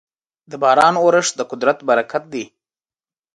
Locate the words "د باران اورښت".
0.49-1.33